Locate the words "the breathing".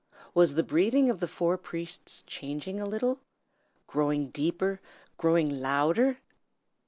0.55-1.11